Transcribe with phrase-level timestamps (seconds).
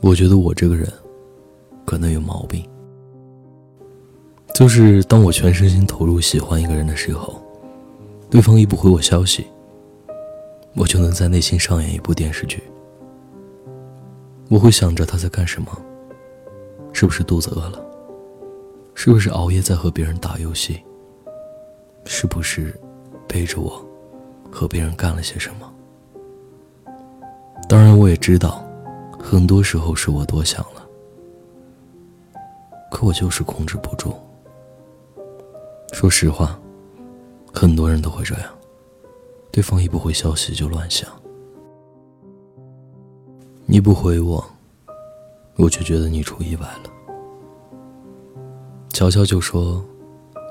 [0.00, 0.90] 我觉得我这个人
[1.84, 2.64] 可能有毛病，
[4.54, 7.42] 就是当我全身心投入喜欢一个人的时候，
[8.30, 9.46] 对方一不回我消息，
[10.74, 12.62] 我就能在内心上演一部电视剧。
[14.48, 15.68] 我会想着他在干什么，
[16.92, 17.84] 是不是肚子饿了，
[18.94, 20.80] 是不是熬夜在和别人打游戏，
[22.04, 22.78] 是不是
[23.26, 23.84] 背着我
[24.50, 25.72] 和别人干了些什么。
[27.68, 28.65] 当然，我也知道。
[29.28, 30.86] 很多时候是我多想了，
[32.92, 34.14] 可我就是控制不住。
[35.92, 36.56] 说实话，
[37.52, 38.44] 很多人都会这样，
[39.50, 41.10] 对方一不回消息就乱想，
[43.64, 44.48] 你不回我，
[45.56, 46.90] 我就觉得你出意外了。
[48.90, 49.84] 乔乔就说，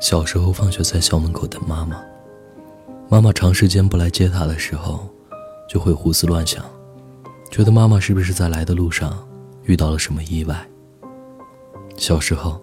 [0.01, 2.03] 小时候放学在校门口等妈妈，
[3.07, 5.07] 妈妈长时间不来接他的时候，
[5.65, 6.61] 就会胡思乱想。
[7.55, 9.25] 觉得妈妈是不是在来的路上
[9.63, 10.69] 遇到了什么意外？
[11.95, 12.61] 小时候，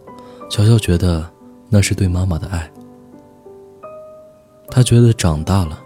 [0.51, 1.27] 乔乔觉得
[1.71, 2.71] 那是对妈妈的爱。
[4.69, 5.83] 他觉得长大了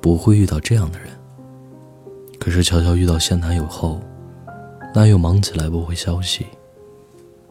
[0.00, 1.08] 不会遇到这样的人。
[2.38, 4.00] 可是乔乔遇到现男友后，
[4.94, 6.46] 男友忙起来不回消息，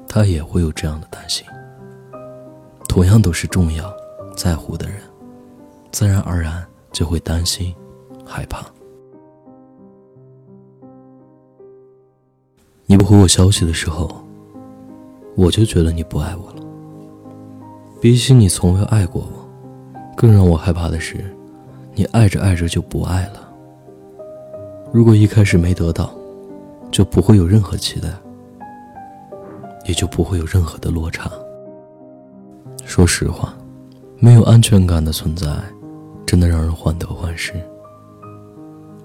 [0.07, 1.45] 他也会有这样的担心。
[2.87, 3.93] 同样都是重要、
[4.33, 5.01] 在乎的人，
[5.91, 7.75] 自然而然就会担心、
[8.25, 8.65] 害怕。
[12.91, 14.09] 你不回我消息的时候，
[15.35, 16.65] 我就觉得你不爱我了。
[18.01, 19.47] 比起你从未爱过我，
[20.17, 21.23] 更让我害怕的是，
[21.93, 23.47] 你爱着爱着就不爱了。
[24.91, 26.11] 如果一开始没得到，
[26.89, 28.09] 就不会有任何期待，
[29.85, 31.29] 也就不会有任何的落差。
[32.85, 33.53] 说实话，
[34.17, 35.47] 没有安全感的存在，
[36.25, 37.53] 真的让人患得患失。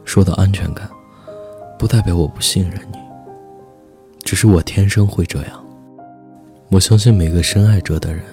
[0.07, 0.89] 说到安全感，
[1.79, 2.99] 不代表我不信任你。
[4.25, 5.65] 只是我天生会这样。
[6.71, 8.25] 我相信每个深爱着的人，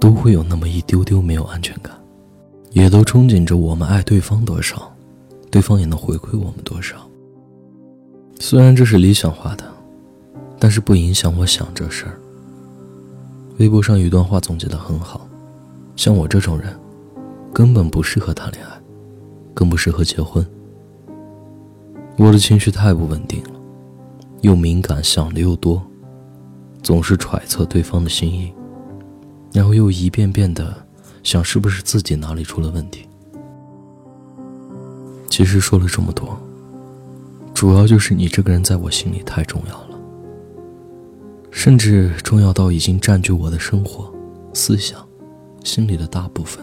[0.00, 1.92] 都会有那么一丢丢没有安全感，
[2.70, 4.90] 也都憧憬着我们爱对方多少，
[5.50, 6.96] 对方也能回馈我们多少。
[8.40, 9.64] 虽然这是理想化的，
[10.58, 12.18] 但是不影响我想这事儿。
[13.58, 15.28] 微博上有一段话总结的很好：
[15.94, 16.74] 像我这种人，
[17.52, 18.72] 根本不适合谈恋爱，
[19.54, 20.44] 更不适合结婚。
[22.16, 23.50] 我的情绪太不稳定了。
[24.42, 25.82] 又敏感，想的又多，
[26.82, 28.52] 总是揣测对方的心意，
[29.52, 30.76] 然后又一遍遍的
[31.22, 33.08] 想是不是自己哪里出了问题。
[35.30, 36.38] 其实说了这么多，
[37.54, 39.98] 主要就是你这个人在我心里太重要了，
[41.50, 44.12] 甚至重要到已经占据我的生活、
[44.52, 44.98] 思想、
[45.64, 46.62] 心里的大部分。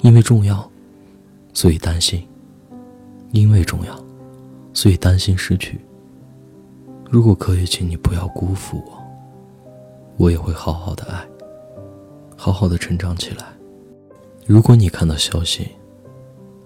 [0.00, 0.68] 因为重要，
[1.52, 2.20] 所以担心；
[3.32, 4.02] 因为重要，
[4.72, 5.78] 所以担心失去。
[7.10, 8.92] 如果可以，请你不要辜负我，
[10.16, 11.26] 我也会好好的爱，
[12.36, 13.46] 好好的成长起来。
[14.46, 15.72] 如果你看到消息，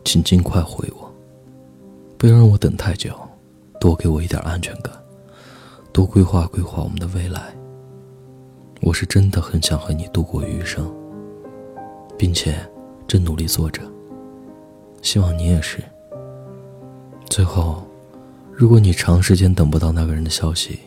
[0.05, 1.11] 请尽快回我，
[2.19, 3.19] 不要让我等太久，
[3.81, 4.93] 多给我一点安全感，
[5.95, 7.41] 多规划规划我们的未来。
[8.83, 10.95] 我是真的很想和你度过余生，
[12.19, 12.55] 并且
[13.09, 13.81] 正努力做着，
[15.01, 15.83] 希望你也是。
[17.31, 17.83] 最后。
[18.57, 20.79] 如果你长时间等不到那个人的消息，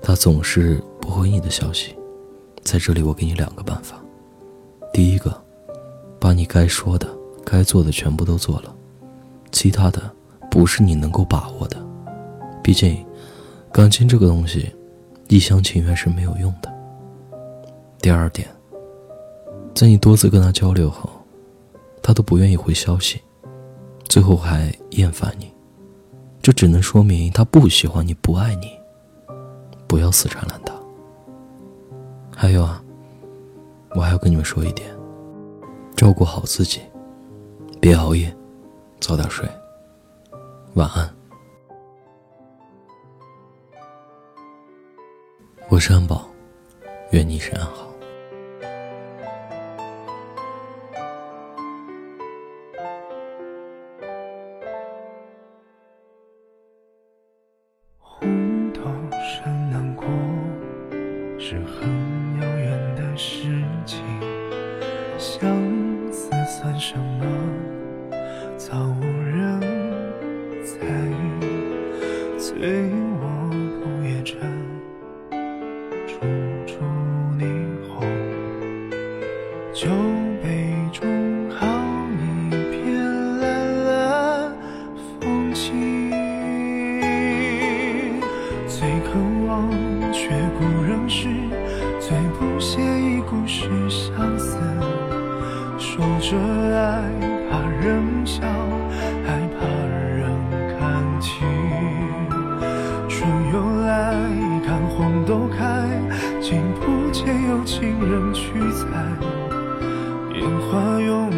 [0.00, 1.94] 他总是不回你的消息，
[2.62, 4.02] 在这里我给你两个办法：
[4.94, 5.38] 第一个，
[6.18, 7.06] 把你该说的、
[7.44, 8.74] 该做的全部都做了，
[9.52, 10.10] 其他的
[10.50, 11.76] 不是你能够把握的，
[12.62, 13.04] 毕竟
[13.70, 14.74] 感情这个东西，
[15.28, 16.72] 一厢情愿是没有用的。
[18.00, 18.48] 第二点，
[19.74, 21.10] 在你多次跟他交流后，
[22.02, 23.20] 他都不愿意回消息，
[24.08, 25.52] 最后还厌烦你。
[26.46, 28.70] 这只能说明他不喜欢你，不爱你。
[29.88, 30.72] 不要死缠烂打。
[32.36, 32.80] 还有啊，
[33.96, 34.88] 我还要跟你们说一点：
[35.96, 36.82] 照顾好自己，
[37.80, 38.32] 别熬夜，
[39.00, 39.44] 早点睡。
[40.74, 41.12] 晚安。
[45.68, 46.28] 我是安宝，
[47.10, 47.88] 愿你一生安好。
[61.48, 61.88] 是很
[62.40, 64.00] 遥远的事情，
[65.16, 65.48] 相
[66.10, 67.24] 思算什么？
[68.56, 69.60] 早无人
[70.64, 71.14] 在意，
[72.36, 72.90] 醉
[73.22, 73.24] 卧
[73.80, 74.40] 不夜城，
[76.08, 76.18] 处
[76.66, 76.82] 处
[77.38, 77.46] 霓
[77.94, 78.02] 虹，
[79.72, 79.88] 酒
[80.42, 81.64] 杯中好
[82.18, 82.82] 一片
[83.38, 84.52] 蓝蓝
[85.20, 85.62] 风景。
[88.68, 89.08] 却故
[89.46, 90.24] 人诗，
[96.28, 97.04] 着爱，
[97.48, 98.42] 怕人笑，
[99.24, 99.64] 害怕
[100.16, 100.26] 人
[100.76, 101.46] 看清。
[103.08, 104.26] 春又来，
[104.66, 105.86] 看红豆开，
[106.40, 107.80] 竟不见有情
[108.10, 108.88] 人去采。
[110.34, 111.30] 烟花拥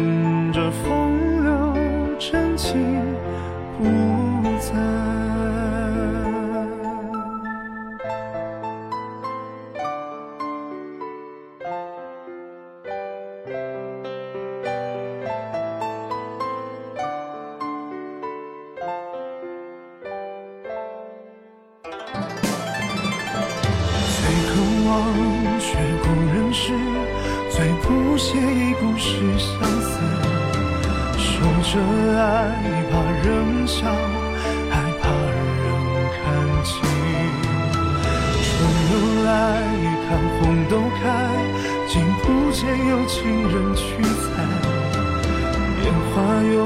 [25.59, 26.71] 却故人诗，
[27.49, 29.99] 最不屑一顾是相思。
[31.17, 31.27] 说
[31.61, 31.71] 着
[32.17, 32.23] 爱，
[32.89, 33.27] 怕人
[33.67, 33.77] 笑，
[34.71, 35.37] 还怕人
[36.15, 36.17] 看
[36.63, 36.69] 清。
[38.41, 38.47] 春
[38.91, 38.93] 又
[39.25, 39.29] 来，
[40.07, 40.09] 看
[40.39, 41.03] 红豆开，
[41.87, 43.17] 竟不见有情
[43.49, 44.25] 人去采。
[45.83, 46.57] 烟花拥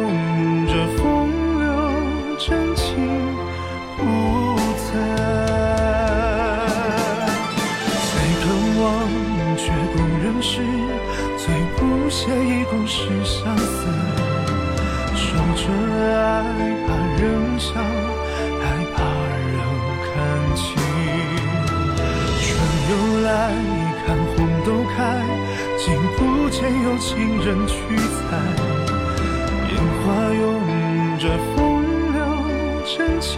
[8.84, 8.92] 忘
[9.56, 10.60] 却古人诗
[11.38, 13.88] 最不屑一顾是相思，
[15.16, 15.26] 守
[15.56, 15.64] 着
[16.12, 16.44] 爱
[16.86, 17.24] 怕人
[17.58, 17.72] 笑，
[18.60, 18.64] 还
[18.94, 18.98] 怕
[19.48, 19.56] 人
[20.04, 20.12] 看
[20.54, 20.62] 清。
[22.44, 22.52] 春
[22.90, 22.92] 又
[23.22, 23.32] 来，
[24.06, 24.36] 看红
[24.66, 24.98] 豆开，
[25.78, 25.84] 竟
[26.18, 28.22] 不见有情人去采。
[29.72, 30.04] 烟花
[30.36, 30.44] 拥
[31.20, 31.24] 着
[31.56, 31.58] 风
[32.12, 32.20] 流，
[32.86, 33.32] 真情